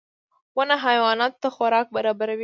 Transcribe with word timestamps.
•ونه 0.57 0.75
حیواناتو 0.85 1.37
ته 1.41 1.47
خوراک 1.55 1.87
برابروي. 1.95 2.39